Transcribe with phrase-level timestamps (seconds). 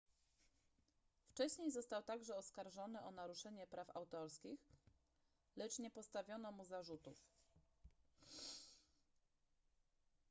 [1.29, 4.59] wcześniej został także oskarżony o naruszenie praw autorskich
[5.55, 7.17] lecz nie postawiono mu zarzutów